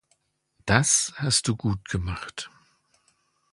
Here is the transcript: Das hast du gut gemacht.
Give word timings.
Das 0.65 1.13
hast 1.17 1.47
du 1.47 1.55
gut 1.55 1.87
gemacht. 1.87 2.49